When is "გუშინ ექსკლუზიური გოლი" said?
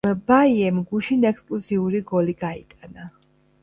0.93-2.39